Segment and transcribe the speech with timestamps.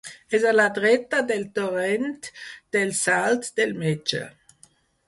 [0.35, 2.09] És a la dreta del torrent
[2.79, 4.27] del Salt del Metge.